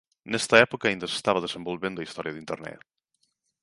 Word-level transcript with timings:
Nesta 0.31 0.55
época 0.65 0.85
aínda 0.87 1.05
se 1.09 1.17
estaba 1.19 1.45
desenvolvendo 1.45 1.99
a 1.99 2.05
historia 2.07 2.33
de 2.33 2.41
Internet. 2.45 2.79